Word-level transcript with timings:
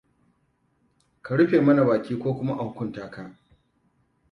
Ka 1.23 1.31
rufe 1.37 1.57
mana 1.65 1.81
baki, 1.87 2.13
ko 2.21 2.29
kuma 2.37 2.53
a 2.57 2.63
hukunta 2.67 3.03
ka. 3.13 3.23